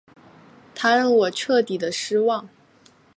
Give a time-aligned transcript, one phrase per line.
[0.73, 2.49] 他让我彻底的失望